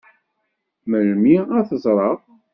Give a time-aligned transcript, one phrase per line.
[0.89, 2.17] Melmi ad t-ẓṛeɣ?